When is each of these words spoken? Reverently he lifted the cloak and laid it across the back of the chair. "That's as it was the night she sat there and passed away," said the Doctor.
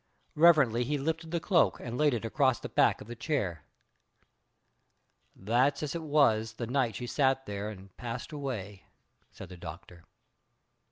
Reverently 0.33 0.83
he 0.83 0.97
lifted 0.97 1.29
the 1.29 1.39
cloak 1.39 1.79
and 1.79 1.95
laid 1.95 2.15
it 2.15 2.25
across 2.25 2.59
the 2.59 2.67
back 2.69 3.01
of 3.01 3.07
the 3.07 3.15
chair. 3.15 3.65
"That's 5.35 5.83
as 5.83 5.93
it 5.93 6.01
was 6.01 6.53
the 6.53 6.65
night 6.65 6.95
she 6.95 7.05
sat 7.05 7.45
there 7.45 7.69
and 7.69 7.95
passed 7.97 8.31
away," 8.31 8.85
said 9.31 9.49
the 9.49 9.57
Doctor. 9.57 10.03